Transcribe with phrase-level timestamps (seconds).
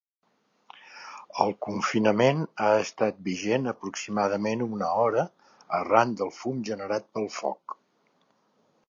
[1.43, 5.27] El confinament ha estat vigent aproximadament una hora,
[5.81, 7.77] arran del fum generat pel foc.